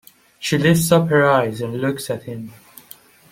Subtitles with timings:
[0.39, 2.51] She lifts up her eyes and looks at him.